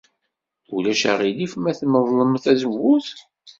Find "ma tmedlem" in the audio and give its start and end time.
1.57-2.33